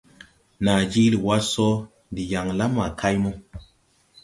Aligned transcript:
Naa 0.63 0.81
jiili 0.91 1.17
wá 1.25 1.35
sɔ 1.51 1.67
ndi 2.11 2.23
yaŋ 2.31 2.47
la 2.59 2.65
ma 2.75 2.85
kay 2.99 3.15
mo. 3.23 3.31